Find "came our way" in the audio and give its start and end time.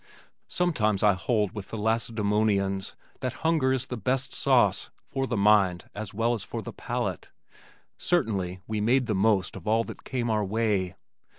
10.03-10.95